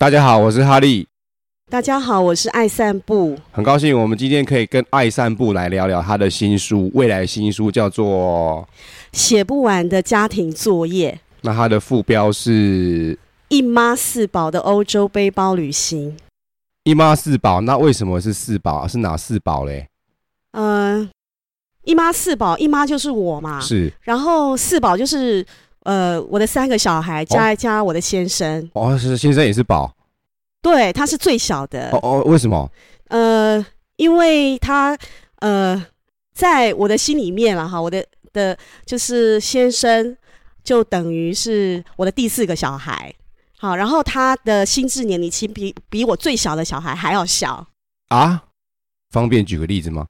[0.00, 1.08] 大家好，我是哈利。
[1.68, 3.36] 大家好，我是爱散步。
[3.50, 8.64] 很高兴我们今天可以跟爱散步来聊聊他的新书，未来新书叫做
[9.10, 11.10] 《写不完的家庭作业》。
[11.40, 13.18] 那他的副标是
[13.50, 16.16] “一妈四宝的欧洲背包旅行”。
[16.84, 18.86] 一妈四宝，那为什么是四宝？
[18.86, 19.88] 是哪四宝嘞？
[20.52, 21.10] 嗯、呃，
[21.82, 23.58] 一妈四宝，一妈就是我嘛。
[23.58, 23.92] 是。
[24.02, 25.44] 然后四宝就是。
[25.84, 28.68] 呃，我的三个小孩加一加我的先生。
[28.74, 29.94] 哦，是先生也是宝，
[30.60, 31.90] 对，他是最小的。
[31.92, 32.70] 哦哦，为什么？
[33.08, 33.64] 呃，
[33.96, 34.98] 因为他
[35.36, 35.82] 呃，
[36.34, 40.16] 在我的心里面了哈，我的的就是先生
[40.62, 43.14] 就等于是我的第四个小孩，
[43.58, 47.66] 好，然后他的心智年龄其实比比我最小的小孩还要小。
[48.08, 48.44] 啊，
[49.10, 50.06] 方便举个例子吗？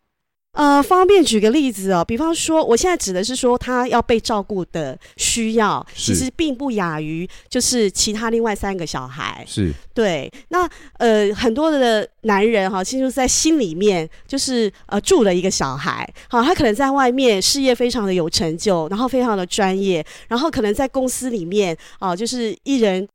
[0.54, 9.44] 呃，方便举个例子哦，比方说，我现在指的是说，他要被照顾的需要，其实并不亚于就是其他另外三个小孩。
[9.46, 10.28] 是，对。
[10.48, 23.06] 那呃，很多的男人哈，其实在心里面就是呃住了一个小孩，好，他可能在外面事业非常的有成就，然后非常的专业，然后可能在公司里面啊，就是一人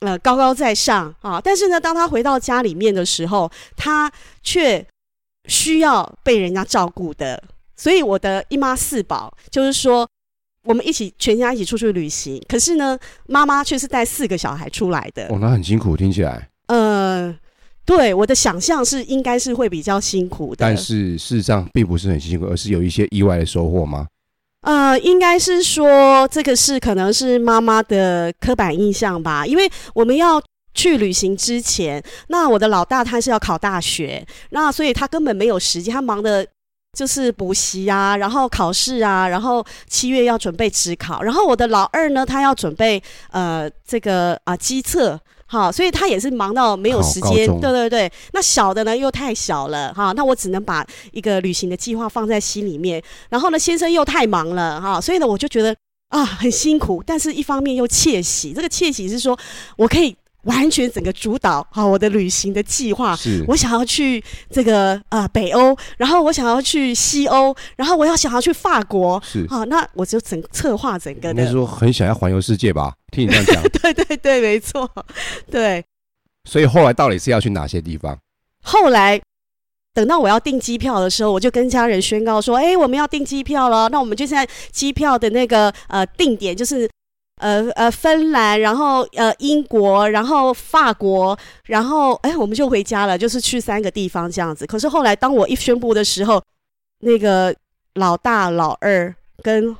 [0.00, 4.84] 呃高高在上啊，但是呢，当他回到家里面的时候，他却。
[5.50, 7.42] 需要被人家照顾的，
[7.76, 10.08] 所以我的一妈四宝就是说，
[10.64, 15.26] 我们一起全家一起出去旅行，可是呢，妈妈却是带四个小孩出来的。
[15.26, 16.48] 哦，那很辛苦，听起来。
[16.68, 17.36] 呃，
[17.84, 24.06] 对，我的想象是应该是会比较辛苦的，但是事实上并不是很辛苦，而是有一些意外的收获吗？
[24.62, 30.40] 呃，应该是说这个是可能是妈妈的刻板印象吧，因为我们要。
[30.72, 36.46] 去旅行之前，那我的老大他是要考大学，那所以他根本没有时间，他忙的
[36.96, 48.10] 就是补习啊，然后考试啊，然后七月要准备职考，然后我的老二呢，他要准备呃这个啊机测，好，所以他也是忙到没有时间，对对对。
[48.32, 55.74] 那小的呢又太小了哈，那我只能把一个旅行的计划放在心里面，然后呢先生又太忙了哈，所以呢我就觉得
[56.08, 59.38] 啊很辛苦，但是一方面又窃喜，这个窃喜是说
[59.76, 60.16] 我可以。
[60.44, 71.42] 完全整个主导好我的旅行的计划，是我想要去这个呃北欧，然后我想要去西欧，然后我要想要去法国，是好，那我就整策划整个的。
[71.42, 72.94] 你是说很想要环游世界吧？
[73.12, 74.90] 听你这样讲， 对对对，没错，
[75.50, 75.84] 对。
[76.48, 78.18] 所以后来到底是要去哪些地方？
[78.62, 79.20] 后来
[79.92, 86.88] 等到我要订机票的时候，我就跟家人宣告说：“哎，我们要订机票了。”那我们就现在机票的那个呃定点就是。
[87.40, 94.66] 呃呃，芬兰，然后呃英国，然后法国，然后哎，我们就回家了，就是去三个地方这样子。
[94.66, 96.42] 可是后来，当我一宣布的时候，
[97.00, 97.54] 那个
[97.94, 99.74] 老大、老二跟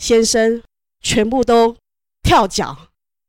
[0.00, 0.60] 先生
[1.00, 1.76] 全部都
[2.22, 2.76] 跳脚。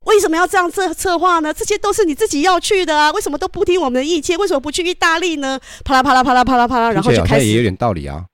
[0.06, 1.53] 为什么要这样策策划呢？
[1.53, 4.38] 这些都是你自己要去的啊，为什么都不听我们的意见？
[4.38, 5.59] 为什么不去意大利呢？
[5.84, 8.25] 啪啦啪啦啪啦啪啦啪啦，然后就开始也有点道理啊。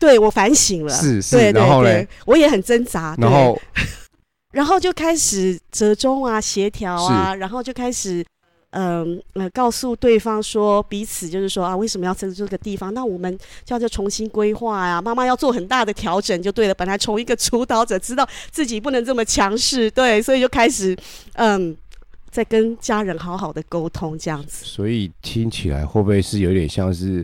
[0.00, 3.60] 对，我反省了，是是，对对对，然后嘞，我也很挣扎，然后。
[4.52, 8.24] 然后就开始折中啊，协调啊，然后就开始，
[8.70, 12.92] 嗯呃，告诉对方说，彼此就是说啊，为什么要在这个地方？
[12.94, 15.02] 那我们就要重新规划呀。
[15.02, 16.74] 妈妈要做很大的调整，就对了。
[16.74, 20.96] 本来从一个主导者，知道自己不能这么强势，对，所以就开始，
[21.34, 21.76] 嗯，
[22.30, 24.64] 在跟家人好好的沟通这样子。
[24.64, 27.22] 所以听起来会不会是有点像是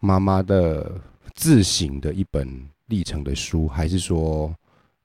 [0.00, 0.90] 妈妈的
[1.36, 2.48] 自省的一本
[2.88, 4.52] 历程的书，还是说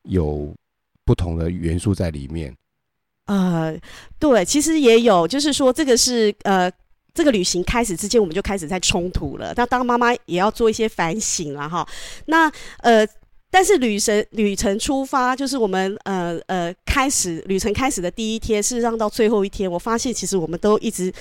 [0.04, 0.52] 有？
[1.10, 2.56] 不同的元素在里面，
[3.26, 3.76] 呃，
[4.20, 6.72] 对，其实也有，就是说，这个是呃，
[7.16, 9.52] 这个旅行开始之前，我们就开始在冲突了。
[9.58, 11.84] 那当妈妈也要做一些反省了哈。
[12.28, 12.48] 那
[12.84, 13.04] 呃，
[13.50, 21.12] 但是旅程旅程出发，就是我们呃呃开始旅程开始的第一天，事实上到最后一天，我发现其实我们都一直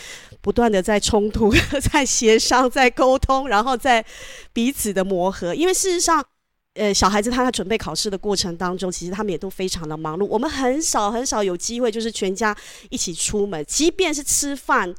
[0.43, 1.51] 不断的在冲突、
[1.91, 4.05] 在协商、在沟通，然后在
[4.53, 6.23] 彼此的磨合，因为事实上。
[6.79, 10.25] 呃，小孩子他在准备考试的过程当中，其实他们也都非常的忙碌。
[10.27, 12.57] 我们很少很少有机会，就是全家
[12.89, 14.95] 一起出门，即便是吃饭，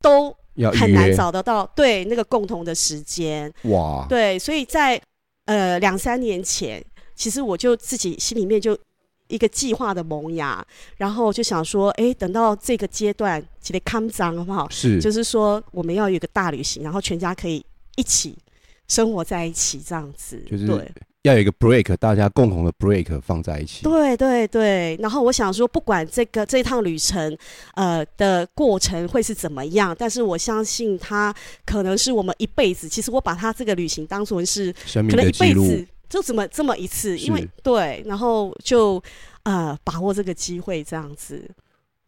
[0.00, 0.34] 都
[0.72, 3.52] 很难找得到对那个共同的时间。
[3.64, 5.00] 哇，对，所以在
[5.46, 6.84] 呃两三年前，
[7.16, 8.78] 其实我就自己心里面就
[9.26, 10.64] 一个计划的萌芽，
[10.98, 14.68] 然后就想说，哎，等到这个阶段，记得康张好不好？
[14.70, 17.64] 是，就是说我们要有一个大旅行，然后全家可以
[17.96, 18.38] 一起
[18.86, 20.92] 生活在一起，这样子，就是对。
[21.24, 23.82] 要有一个 break，大家共同的 break 放在一起。
[23.82, 27.36] 对对对，然后我想说，不管这个这一趟旅程，
[27.76, 31.34] 呃的过程会是怎么样，但是我相信它
[31.64, 32.86] 可能是我们一辈子。
[32.86, 39.02] 其实我把它这个旅行当作是可能一辈子就这么这么一次，因为对，然后就
[39.44, 41.50] 呃把握这个机会这样子。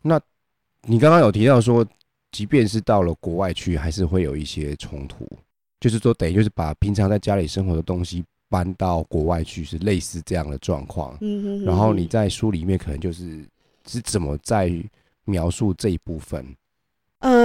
[0.03, 0.21] 那
[0.83, 1.83] 你刚刚有提到说，
[2.33, 5.27] 即便是到了国外去，还是会有一些冲突。
[5.81, 11.17] 就是说，等于就是把平常在家里生活的东西搬到国外去，是类似这样的状况。
[11.21, 13.45] 嗯哼，然后你在书里面可能就是
[13.87, 14.73] 是怎么在
[15.25, 16.47] 描述这一部分？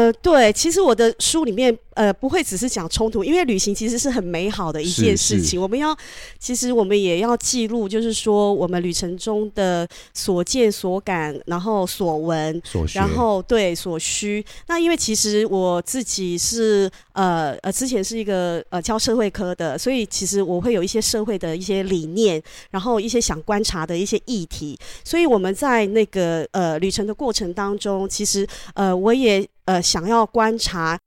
[0.02, 5.62] 呃，对，其实我的书里面呃不会只是讲冲突，因为旅行其实是很美好的一件事情。
[5.62, 5.96] 我们要，
[6.40, 14.44] 其实我们也要记录，就是说我们旅程中的所见所感，然后所闻，所，然后对所需。
[14.68, 24.76] 那因为其实我自己是呃呃之前是一个呃教社会科的，所以其实我会有一些社会的一些理念，然后一些想观察的一些议题。
[25.04, 29.48] 所以我们在那个呃旅程的过程当中，其实呃我也。
[29.66, 30.98] 呃，想要观察，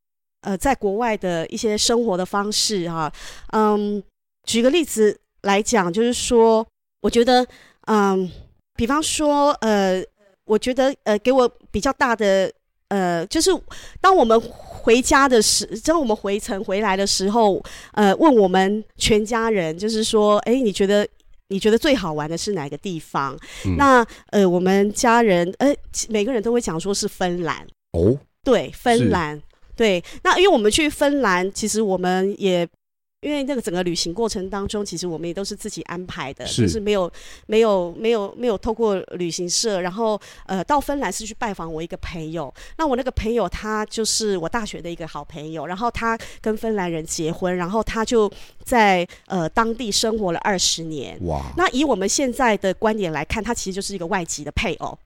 [0.43, 3.11] 呃，在国外的一些生活的方式哈，
[3.53, 4.03] 嗯，
[4.47, 6.67] 举个例子来讲，就是说，
[7.01, 7.47] 我觉得，
[7.87, 8.31] 嗯，
[8.77, 10.05] 比方说，呃，
[10.45, 12.53] 我觉得，呃，给我比较大的，
[12.89, 13.51] 呃，就是
[14.03, 21.09] 当我们回家的时，当我们回程回来的时候，呃，问我们全家人，就是说，哎，你觉得
[21.49, 23.35] 你觉得最好玩的是哪个地方？
[23.65, 25.75] 嗯、那，呃，我们家人，呃，
[26.11, 28.19] 每个人都会讲说是芬兰哦。
[28.45, 29.43] 对，芬兰，
[29.75, 32.69] 对，那因为我们去芬兰，其实我们也。
[33.25, 37.11] 因为那个整个旅行过程当中，其实我们也都是自己安排的，是就是没有
[37.47, 39.81] 没有没有没有透过旅行社。
[39.81, 42.53] 然后呃，到芬兰是去拜访我一个朋友。
[42.77, 48.31] 那我那个朋友他就是我大学的一个好朋友，然后他跟芬兰人结婚，然后他就
[48.63, 51.19] 在呃当地生活了二十年。
[51.25, 51.41] 哇！
[51.57, 54.99] 那以我们现在的观点来看，他其实就是一个外籍的配偶。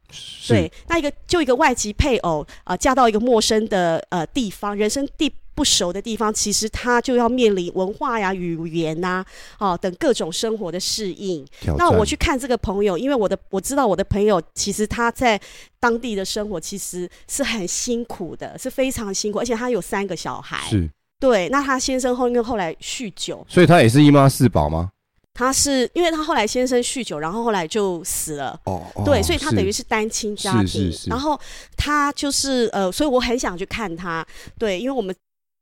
[0.48, 5.32] 对，那一个就一个外籍配偶啊、呃，嫁到一个陌生的呃地方，人生地。
[5.58, 9.24] 不熟的地方，其实他就要面临文化呀、语言呐、
[9.56, 11.44] 啊，哦等各种生活的适应。
[11.76, 15.40] 那我去看这个朋友，因为我的我知道我的朋友其实他在
[15.80, 20.68] 当地的生活其实是很辛苦的，是非常辛苦，而且他有三个小孩。
[20.70, 20.88] 是，
[21.18, 21.48] 对。
[21.48, 24.92] 那他先生后面后来酗酒，所以他也是姨妈四宝吗？
[25.34, 28.56] 他是因为他后来先生酗酒，然后后来就死了。
[28.66, 30.92] 哦，对，所以他等于是单亲家庭。
[31.08, 31.36] 然后
[31.76, 34.24] 他就是呃，所以我很想去看他。
[34.56, 35.12] 对，因为我们。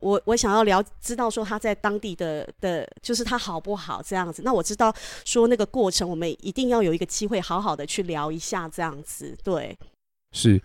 [0.06, 4.42] 我我想要了知道说他在当地的的，就是他好不好这样子。
[4.44, 4.94] 那我知道
[5.24, 9.36] 说那个过程，我们一定要有一个机会好好的去聊一下这样子。
[9.42, 9.76] 对，
[10.30, 10.62] 是，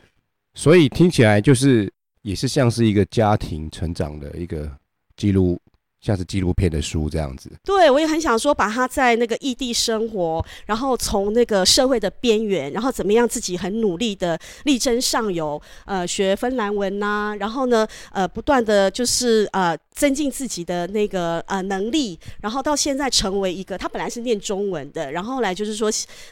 [0.53, 1.91] 所以听起来就是
[2.21, 4.69] 也是像是一个家庭成长的一个
[5.17, 5.59] 记录。
[6.01, 25.87] 像是纪录片的书这样子，对，我也很想说，把他在那个异地生活，然后从那个社会的边缘，然后怎么样自己很努力的力争上游，呃，学芬兰文呐、然后呢，呃，不断的就是呃增进自己的那个呃能力，然后到现在成为一个，他本来是念中文的，然后来就是说，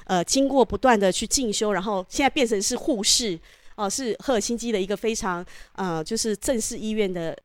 [0.05, 3.35] 呃，经过不断的去进修，然后现在变成是护士，
[3.75, 5.45] 哦、呃，是赫尔辛基的一个非常
[5.75, 7.37] 呃，就是正式医院的。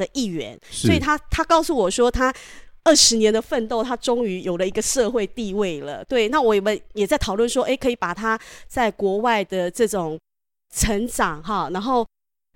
[0.00, 2.34] 的一员，所以他他告诉我说，他
[2.82, 6.02] 二十年的奋斗，他终于有了一个社会地位了。
[6.06, 10.18] 对，那我们也在讨论说，哎，可以把他在国外的这种
[10.74, 12.06] 成长哈，然后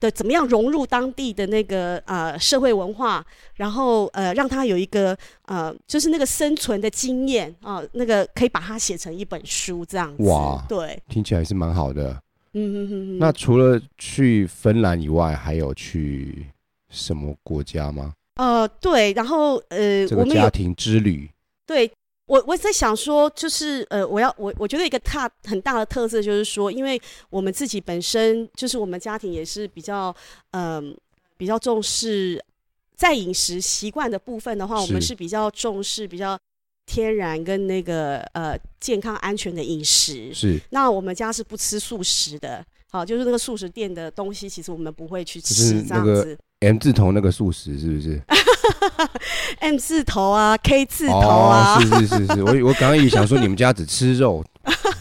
[0.00, 3.22] 的怎么样融入当地的那个呃社会文化，
[3.56, 10.22] 然后呃让他有一个呃就是那个生存的经验啊，那个可以把它写成一本书这样子。
[10.24, 12.19] 哇，对，听起来是蛮好的。
[12.55, 13.19] 嗯哼哼哼。
[13.19, 16.46] 那除了去芬兰以外，还有去？
[16.94, 18.15] 什么国家吗？
[18.36, 21.31] 呃，对，然后呃，这个家庭之旅，
[21.67, 21.89] 对
[22.27, 30.15] 我我在想说，就是呃，我要我我觉得一个大很大的特色就是说，因为我们自己本身就是我们家庭也是比较
[30.51, 30.96] 嗯、呃、
[31.36, 32.43] 比较重视
[32.96, 36.36] 在饮食习惯的部分的话，我们是比较重视比较
[36.86, 40.34] 天然跟那个呃健康安全的饮食。
[40.34, 46.36] 是，那我们家是不吃素食的，好，就是那个素食店的东西，其实我们不会去吃这样子。
[46.61, 48.23] M 字头那个素食是不是？
[49.61, 54.43] M 字头啊，K 字头啊，哦、是是是是，我我刚刚也想说你们家只吃肉，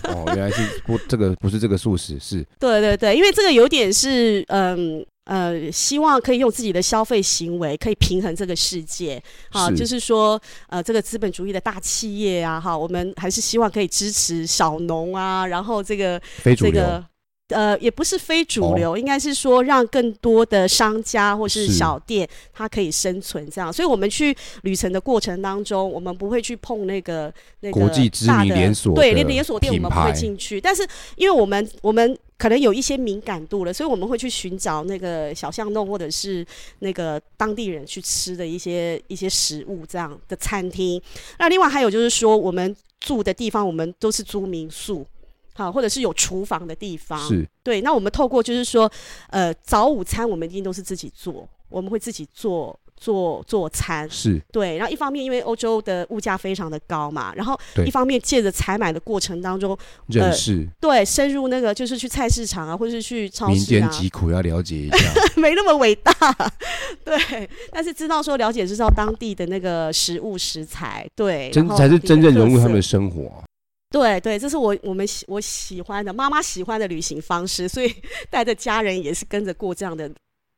[0.03, 2.45] 哦，原来是不这个不是这个素食，是。
[2.59, 16.73] 对对对，因为这个有点是嗯呃，希望可以用自己的消费行为可以平衡这个世界，好，是就是说呃，这个资本主义的大企业啊，哈，我们还是希望可以支持小农啊，然后这个非主流。
[16.73, 17.05] 这个
[17.49, 23.71] 呃，也不是非主流，哦、应该是说让更多的商家或是小店，它可以生存这样。
[23.71, 30.59] 所以，我们去旅程的过程当中，我们不会去碰那个那个国际知名连锁对连连锁店，我们不会进去。
[30.59, 36.45] 但是，因为我们我们可能有一些敏感度了，所以我们会去寻找那个小巷弄或者是
[36.79, 40.99] 那个当地人去吃的一些一些食物这样的餐厅。
[41.37, 45.05] 那另外还有就是说，我们住的地方，我们都是租民宿。
[45.53, 47.81] 好，或者是有厨房的地方，是对。
[47.81, 48.91] 那我们透过就是说，
[49.29, 52.77] 呃，早午餐我们一定都是自己做，我们会自己做。
[52.95, 64.97] 做做餐是对，然后一方面因为欧洲的物价非常的高嘛，然后一方面借着采买的过程当中认识、呃，对，深入那个就是去菜市场啊，或者是去超市啊，民间疾苦要了解一下，
[65.35, 66.13] 没那么伟大，
[67.03, 73.43] 对，但是知道说了解知道当地的那个食物食材，对，真才是真正融入他们的生活，
[73.93, 77.95] 对对，这是我我们喜我喜欢的妈妈喜欢的旅行方式，所以
[78.29, 80.11] 带着家人也是跟着过这样的。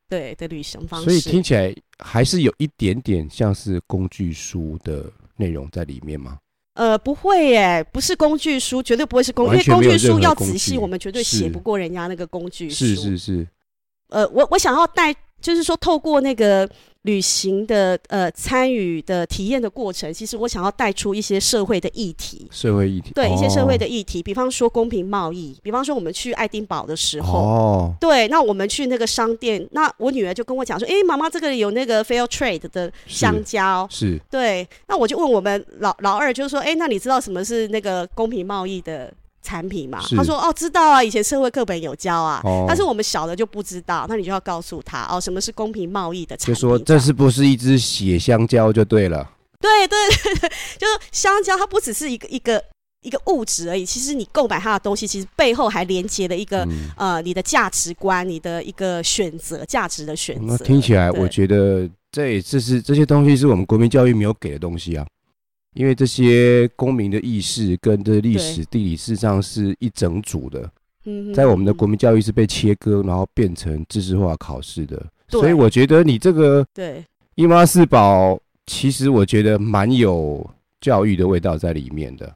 [0.07, 6.37] 对的旅行方式，所以听起来还是有一点点像是工具书的内容在里面吗？
[6.75, 12.75] 呃，不会耶，不是工具书，绝对不会是工具，因为工具书要仔细，我们绝对写不过人家那个工具书。
[12.75, 13.47] 是是是。
[14.09, 15.11] 呃，我我想要带，
[15.45, 16.67] 就是说透过那个。
[17.05, 39.13] 旅行的呃参与的体验的过程，其实我想要带出一些社会的议题，社会议题，对、哦、一些社会的议题，比方说公平贸易，比方说我们去爱丁堡的时候，哦，对，那我们去那个商店，那我女儿就跟我讲说，哎、欸，妈妈，这个有那个 fair trade 的香蕉，是，是对，那我就问我们老老二，就是说，哎、欸，那你知道什么是那个公平贸易的？
[39.45, 46.55] 产品嘛，他说哦，知道啊，以前社会课本有教啊，哦，但是我们小的就不知道，那你就要告诉他哦，什么是公平贸易的产品？
[46.55, 49.29] 就说这是不是一只血香蕉就对了。
[49.61, 52.61] 对对对对， 就是香蕉，它不只是一个一个
[53.01, 60.45] 一个物质而已，其实你购买它的东西，其实背后还连接了一个、嗯、呃你的价值观，你的一个选择价值的选择。
[60.47, 65.05] 那听起来，我觉得这也这是这些东西是我们国民教育没有给的东西啊。
[65.75, 70.71] 因为这些公民的意识跟这历史地理事实上是一整组的，
[71.33, 77.03] 在我们的国民教育是被切割，然后变成知识化考试的，所以我觉得你这个对
[77.35, 82.33] 一妈四宝，其实我觉得蛮有教育的味道在里面的，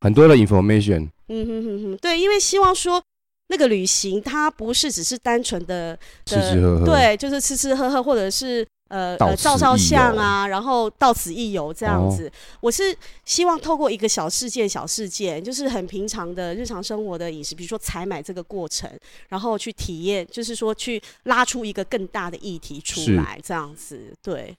[0.00, 1.08] 很多的 information。
[1.26, 3.02] 嗯哼哼哼，对，因为希望说
[3.48, 8.64] 那个旅行它不是只是单纯的吃吃喝喝，对，就是吃吃喝喝，或者是。
[8.88, 12.28] 呃呃，照照相啊，然后到此一游这样子。
[12.28, 12.32] 哦。
[12.60, 18.88] 我是希望透过一个小事件、小事件，就是很平常的日常生活的饮食，比如说采买这个过程，
[19.28, 24.14] 然后去体验，就是说去拉出一个更大的议题出来，这样子。
[24.22, 24.56] 对。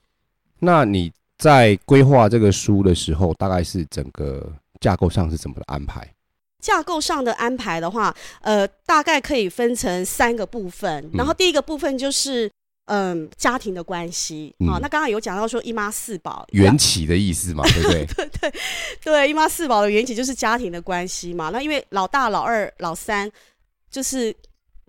[0.58, 6.06] 那你在规划这个书的时候，大概是整个架构上是怎么的安排？
[6.60, 11.10] 架构上的安排的话，呃，大概可以分成三个部分。
[11.14, 12.50] 然后第一个部分就是。
[12.88, 18.06] 嗯，家庭的关系啊，那刚刚有讲到说一妈四宝缘起的意思嘛，对不对？
[18.06, 18.52] 对 对
[19.02, 21.50] 对，一妈四宝的缘起就是家庭的关系嘛。
[21.50, 23.30] 那因为老大、老二、老三，
[23.90, 24.34] 就是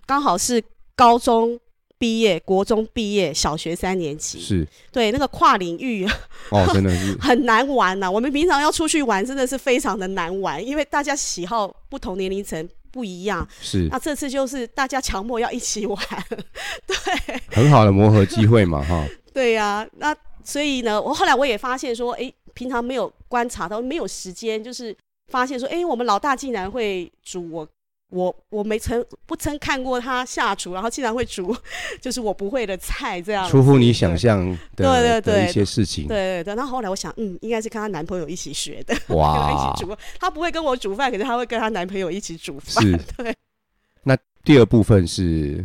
[0.06, 0.64] 刚好是
[0.96, 1.60] 高中
[1.98, 6.08] 毕业、国中毕业、小学三年级，是对那个跨领域
[6.52, 8.12] 哦，真的是很难玩呐、啊。
[8.12, 12.68] 我们平常要出去玩，真的是非常的难玩，因为大家喜好不同年龄层。
[12.92, 15.98] 不一样是，那这次就是大家强迫要一起玩，
[16.88, 19.06] 对，很好的磨合机会嘛，哈。
[19.34, 24.96] 对呀、啊，那所以呢，我后来我也发现说，哎、欸，平常没有观察到，没有时间，就是
[25.28, 27.68] 发现说，哎、欸，我们老大竟然会煮我。
[28.10, 31.56] 我我没曾不曾看过他下厨，然后竟然会煮，
[32.02, 34.40] 就是我不会的菜这样，出乎你想象
[34.76, 36.08] 的对对对一些事情。
[36.08, 39.96] 对对对，然后，后来我想，嗯，应该是跟她男朋友一起学的，哇， 一起煮。
[40.20, 42.84] 她不会跟我煮饭，可是她会跟她男朋友一起煮饭。
[42.84, 43.36] 是，对。
[44.04, 45.64] 那第二部分是，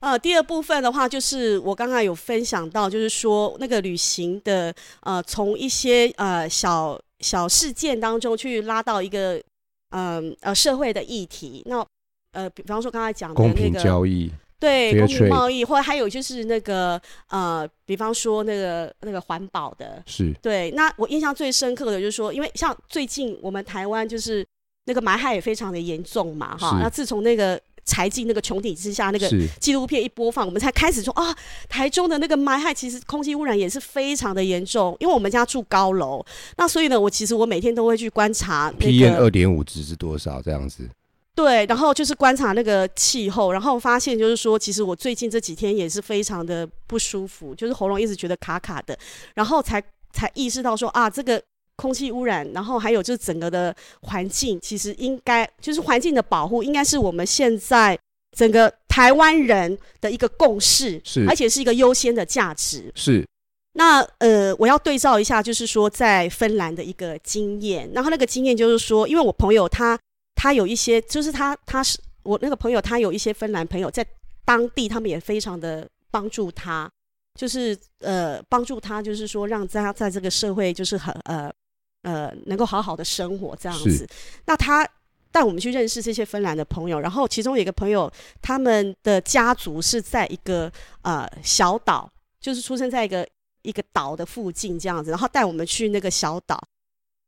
[0.00, 9.40] 呃，第二部分的话，就是我刚刚有分享到，就是说那个旅行的，呃，从一些呃小小事件当中去拉到一个。
[9.96, 11.82] 嗯呃，社会的议题，那
[12.32, 20.70] 呃，比方说刚才讲的那个公平交易，对公平贸易，或者还有就是那个呃，比方说那个那个环保的，是对。
[20.72, 24.46] 那我印象最深刻的就是说，因为像最近我们台湾就是
[24.84, 26.78] 那个霾害也非常的严重嘛，哈。
[26.82, 27.58] 那自从那个。
[27.86, 31.34] 柴进那个穹顶之下那个纪录片一播放，我们才开始说啊，
[31.68, 34.94] 台中的那个霾害其实空气污染也是非常的严重。
[35.00, 36.22] 因为我们家住高楼，
[36.58, 40.88] 那所以呢，我其实我每天都会去观察、那个、PM 二点五值是多少这样子。
[41.34, 48.98] 对，然后就是观察那个气候，然后发现就是说，其实我最近这几天也是非常的不舒服，就是喉咙一直觉得卡卡的，
[49.34, 51.40] 然后才才意识到说啊，这个。
[51.76, 57.98] 空气污染，然后还有就是整个的环境，其实应该就是环境的保护，应该是我们现在
[58.36, 62.90] 整个台湾人的一个共识，是，而且是一个优先的价值。
[62.94, 63.26] 是。
[63.74, 69.98] 那呃，我要对照一下，就是说在芬兰的一个经验，然后那个经验就是说，因为我朋友他
[70.34, 74.02] 他有一些，就是他他是我那个朋友，他有一些芬兰朋友在
[74.46, 76.90] 当地，他们也非常的帮助他，
[77.38, 81.52] 就是呃帮助他，就是说让他在这个社会就是很呃。
[82.02, 84.06] 呃，能够好好的生活这样子，
[84.44, 84.88] 那他
[85.32, 88.10] 带我们去认识这些芬兰的朋友，然后其中有一个朋友，
[88.40, 90.70] 他们的家族是在一个
[91.02, 92.10] 呃小岛，
[92.40, 93.26] 就是出生在一个
[93.62, 96.58] 一个岛的附近这样子，然后带我们去那个小岛，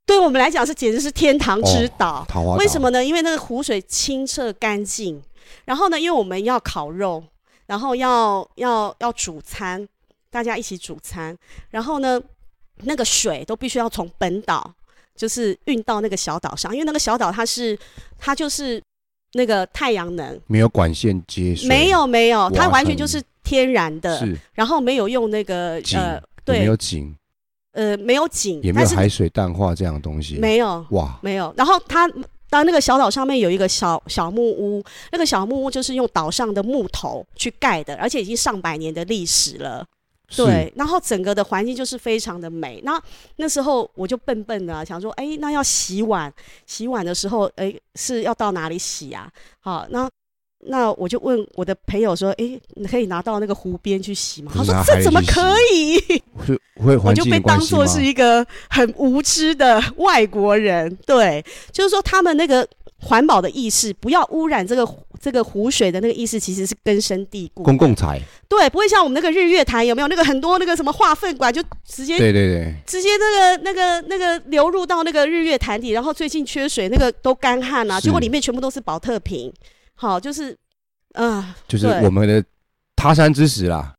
[0.06, 2.26] 对我们来讲是简直是天堂之岛。
[2.34, 3.04] 哦、为什么呢？
[3.04, 5.20] 因为那个湖水清澈干净，
[5.66, 7.22] 然后呢，因为我们要烤肉，
[7.66, 9.86] 然后要要要煮餐，
[10.30, 11.36] 大家一起煮餐，
[11.70, 12.18] 然后呢，
[12.84, 14.74] 那个水都必须要从本岛。
[15.16, 17.76] 就是运到那个小岛上，因为那个小岛它是，
[18.20, 18.80] 它就是
[19.32, 25.98] 那个太阳能，没有管线接水，没有没有，它完全就是天然的，是，然后没有用那个井。
[25.98, 27.12] 呃，对，没有井，
[27.72, 31.52] 呃，没有井，也没有海水淡化这样的东西，没有，哇，没有。
[31.56, 32.08] 然后它
[32.48, 34.80] 当那个小岛上面有一个小小木屋，
[35.10, 39.84] 那个小木屋就是用岛上的木头去盖的，而且已经上百年的历史了。
[40.36, 42.80] 对，然后整个的环境就是非常的美。
[42.84, 43.00] 那
[43.36, 46.32] 那时候我就笨笨的想说，哎，那要洗碗，
[46.66, 49.30] 洗碗的时候，哎，是要到哪里洗啊？
[49.60, 50.08] 好，那
[50.66, 54.52] 那我就问我的朋友说，哎，你可以拿到那个湖边去洗吗？
[54.54, 56.22] 他说这怎么可以？
[57.04, 60.96] 我就被当做是一个很无知的外国人。
[61.06, 62.66] 对，就是说他们那个。
[63.00, 64.84] 环保的意识，不要污染这个
[65.20, 67.62] 这个湖水的那个意识，其实是根深蒂固。
[67.62, 79.52] 公共财对，不会像我们那个日月潭有没有那个很多那个什么化粪管就直接对对对，直接那个那个那个流入到那个日月潭底，然后最近缺水，那个都干旱啊，结果里面全部都是保特瓶。
[80.00, 80.52] 好，就是
[81.14, 82.42] 啊，呃、就是我们的
[82.94, 83.94] 他山之石啦。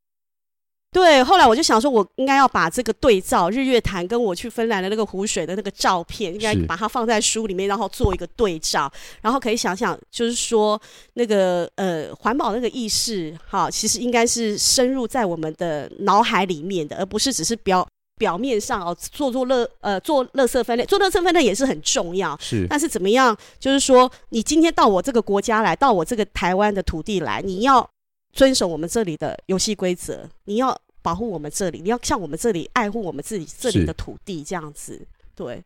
[0.92, 8.92] 对，后来我就想说，我应该要把这个对照日月潭跟我去芬兰的那个湖水的那个照片，应该把它放在书里面，然后做一个对照，
[9.22, 10.82] 然后可以想想，就是说
[11.14, 17.88] 那个呃环保那个意识，哈，其实应该是深入在我们的脑海里面的，而不是只是表
[18.20, 27.90] 表面上哦做做乐呃做乐色分类，做乐色分类也是很重要，是，但是怎么样，就是说你今天到我这个国家来，到我这个台湾的土地来，你要。
[28.32, 35.02] 遵守我们这里的游戏规则，你要保护我们这里，你要像我们这里爱护我们自己这里的土地，这样子。
[35.36, 35.64] 对。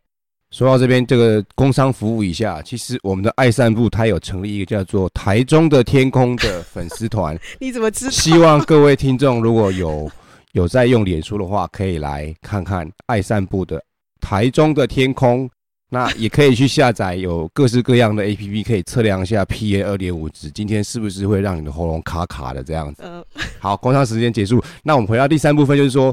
[0.50, 7.38] 说到这边，这个工商服务一下，其实我们的爱散步它有成立一个叫做“台中的天空”的粉丝团。
[7.60, 8.12] 你怎么知道？
[8.12, 10.10] 希望各位听众如果有
[10.54, 13.84] 有在用脸书的话，可以来看看爱散步的
[14.22, 15.48] “台中的天空”。
[15.90, 23.04] 那也可以去下载，有各式各样的 APP，可以测量一下 P A 二点五值，今天是不是会让你的喉咙卡卡的这样子？
[23.06, 23.24] 嗯，
[23.60, 24.60] 好，工商时间结束。
[24.82, 26.12] 那我们回到第三部分，就是说，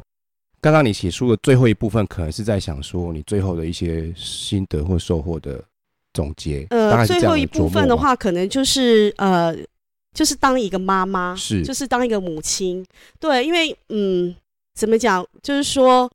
[0.61, 5.65] 刚刚你写书的最后一部分，可能是在想说你最后的一些心得或收获的
[6.13, 6.67] 总结。
[6.69, 9.57] 呃，最后一部分的话，可能就是呃，
[10.15, 12.85] 就是当一个妈妈，是，就是当一个母亲。
[13.19, 14.35] 对，因为嗯，
[14.75, 16.11] 怎么讲，就是说。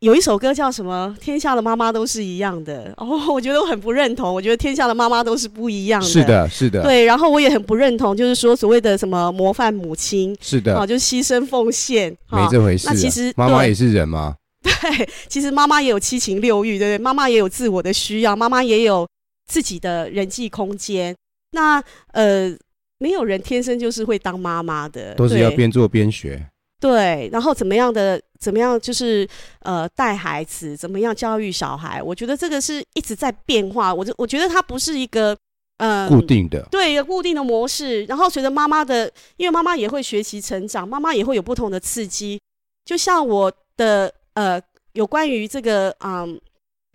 [0.00, 1.12] 有一首歌叫什么？
[1.20, 2.94] 天下的妈妈都是一样的。
[2.98, 4.32] 哦，我觉得我很不认同。
[4.32, 6.06] 我觉得天下的妈妈都是不一样的。
[6.06, 6.84] 是的，是的。
[6.84, 12.86] 对，然后我也很不认同，就是说所谓的什么模范母亲，是的，啊，就牺牲奉献，没这回事。
[12.86, 14.36] 那其实妈妈也是人吗？
[14.62, 17.02] 对，其实妈妈也有七情六欲，对不对？
[17.02, 19.04] 妈妈也有自我的需要，妈妈也有
[19.50, 21.12] 自己的人际空间。
[21.50, 21.82] 那
[22.12, 22.56] 呃，
[22.98, 26.44] 没有人天生就是会当妈妈的，都是要边做边学。
[26.80, 29.28] 对，然后怎么样的，怎么样就是
[29.60, 33.92] 呃带孩子，怎么样教育小孩，我觉得这个是一直在变化。
[33.94, 35.36] 我我觉得它不是一个
[35.78, 38.04] 呃固定的，对，一个固定的模式。
[38.04, 42.40] 然后随着妈妈的，因为妈妈也会学习成长，妈妈也会有不同的刺激。
[42.84, 44.60] 就像我的呃
[44.92, 46.40] 有关于这个嗯。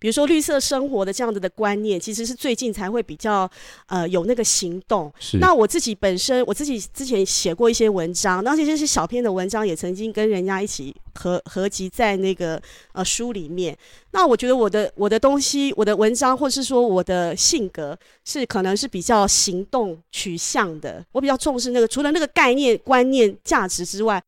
[0.04, 3.50] 比如说绿色生活的这样子的观念，其实是最近才会比较
[3.86, 5.10] 呃有那个行动。
[5.18, 5.38] 是。
[5.38, 12.60] 那我自己本身，我自己之前写过一些文章，那这些是小篇的文章，也曾经跟人家一起合合集在那个
[12.92, 13.74] 呃书里面。
[14.10, 21.02] 那我觉得我的我的东西，我的文章，或是说我的性格，是可能是比较行动取向的。
[21.12, 24.22] 我比较重视那个，除了那个概念、观念、价值之外，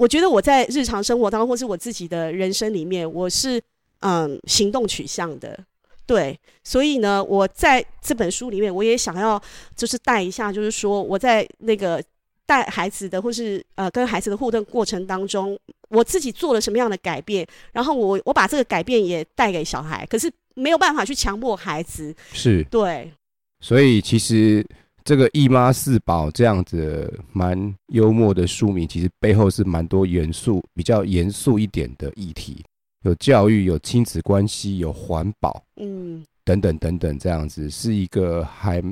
[0.00, 3.60] 我觉得我在日常生活当中，或是我自己的人生里面，我是。
[4.00, 5.58] 嗯，行动取向的，
[6.06, 9.40] 对，所以呢，我在这本书里面，我也想要
[9.76, 12.02] 就是带一下，就是说我在那个
[12.46, 15.58] 带孩子的，或是呃跟孩子的互动过程当中，
[15.90, 23.12] 我自己做了什么样的改变，然后我我把这个改变也带给小孩，可是没有办法去强迫孩子，是对，
[23.60, 24.66] 所以其实
[25.04, 32.64] 这个一妈四宝这样子蛮幽默的书名，其实背后是蛮多元素，比较严肃一点的议题。
[33.04, 38.82] 有教育，有亲子关系，有环保，嗯，等等等等，这样子是一个还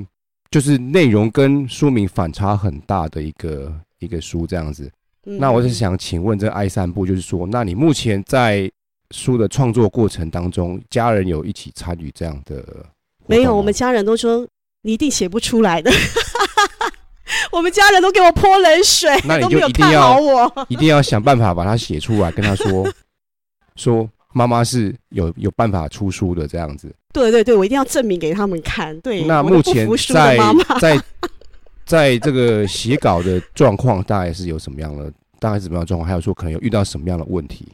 [0.49, 4.91] 就是内容跟书名反差很大的一个一个书，这样子。
[5.25, 8.71] 嗯、那我是想请问，这个爱散步，就是说，那你目前在
[9.11, 12.65] 书的创作过程当中，家人有一起参与这样的？
[13.27, 14.47] 没有，我们家人都说
[14.81, 15.91] 你一定写不出来的。
[17.51, 22.87] 我们家人都给我泼冷水，那你就一定要我，一定要想办法把它写出来，跟他说
[23.79, 26.93] 说妈妈是有有办法出书的这样子。
[27.13, 28.99] 对对对，我一定要证明给他们看。
[28.99, 30.37] 对，那目前在
[30.79, 31.01] 在
[31.85, 35.11] 在这个写稿的状况，大概是有什么样的？
[35.39, 36.07] 大概是什么样的状况？
[36.07, 37.67] 还有说可能有遇到什么样的问题？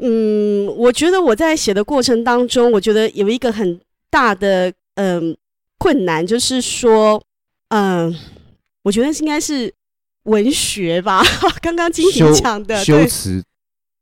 [0.00, 5.36] 嗯，我觉得我在写的过程当中，我觉得有一个很大的嗯、呃、
[5.78, 7.22] 困难，就是说
[7.68, 8.12] 嗯。
[8.12, 8.16] 呃
[8.84, 9.72] 我觉得应该是
[10.24, 11.22] 文学吧，
[11.62, 13.42] 刚刚金婷讲的修辞，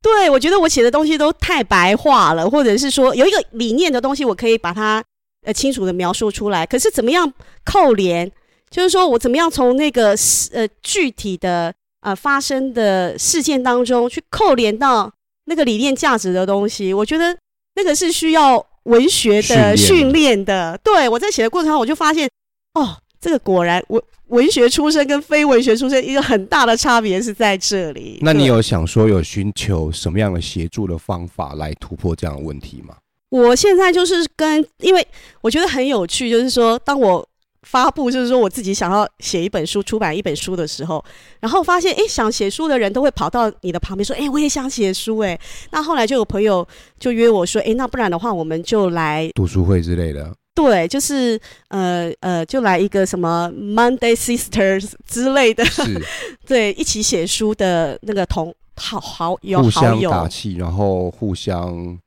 [0.02, 5.02] 对，我觉得我写的东西都太白话了，或者是说有一个理念的东西，我可以把它
[5.46, 6.66] 呃清楚的描述出来。
[6.66, 7.32] 可是怎么样
[7.64, 8.30] 扣连，
[8.68, 10.16] 就是说我怎么样从那个
[10.52, 15.12] 呃具体的呃发生的事件当中去扣连到
[15.44, 17.36] 那个理念价值的东西，我觉得
[17.76, 20.76] 那个是需要文学的训练的。
[20.82, 22.28] 对，我在写的过程中，我就发现
[22.74, 22.98] 哦。
[23.22, 28.18] 这个果然文文学出身跟非文学出身一个很大的差别是在这里。
[28.20, 32.96] 那你有想说有寻求什么样的协助的方法来突破这样的问题吗？
[33.30, 35.06] 我现在就是跟，因为
[35.40, 37.26] 我觉得很有趣，就是说当我
[37.62, 41.02] 发布，就是说我自己想要写一本书、出版一本书的时候，
[41.40, 45.38] 然后发现，哎，想写书的人都会跑到你的旁边说，哎，我也想写书，哎，
[45.70, 46.66] 那后来就有朋友
[46.98, 50.34] 就约我说，哎，那不然的话，我们就来读书会之类的。
[50.54, 56.00] 对，就是呃呃，就来一个什么 Monday Sisters 之类的，是
[56.46, 61.98] 对，一起写书的那个同好好友，互相打气，然后互相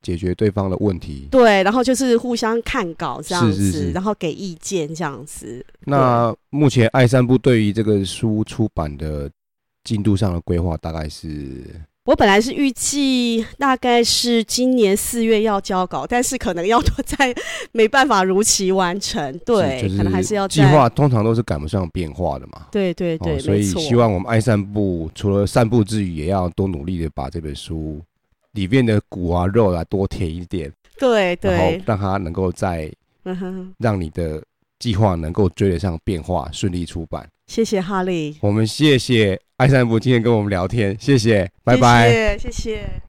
[0.00, 1.26] 解决对方的问题。
[1.30, 5.64] 对，然后就是互相看稿这样子，是是是，然后给意见这样子。
[5.80, 9.28] 那目前爱散步对于这个书出版的
[9.82, 11.64] 进度上的规划大概是？
[12.08, 17.34] 我本来是预计大概是今年四月要交稿，但是可能要在
[17.70, 19.30] 没办法如期完成。
[19.44, 22.68] 对，就是、可能还是要计划，通常都是赶不上变化的嘛。
[22.72, 28.00] 对对对，哦、所以希望我们爱散步，除了散步之余，也要多努力的把这本书
[28.52, 30.72] 里面的骨啊肉啊多填一点。
[30.98, 32.90] 对对，然后让它能够在
[33.76, 34.42] 让你的
[34.78, 37.28] 计划能够追得上变化，顺利出版。
[37.46, 42.50] 谢谢哈利，我们谢谢爱散步今天跟我们聊天，谢谢，拜拜，谢谢。
[42.50, 43.07] 谢谢。